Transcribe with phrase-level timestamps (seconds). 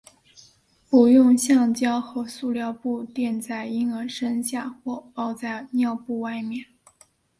[0.89, 6.65] 不用橡胶和塑料布垫在婴儿身下或包在尿布外面。